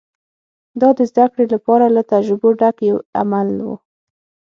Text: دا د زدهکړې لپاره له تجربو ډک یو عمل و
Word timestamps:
دا 0.81 0.89
د 0.99 0.99
زدهکړې 1.11 1.45
لپاره 1.53 1.85
له 1.95 2.01
تجربو 2.11 2.47
ډک 2.59 2.77
یو 2.89 2.97
عمل 3.19 3.47
و 3.65 3.69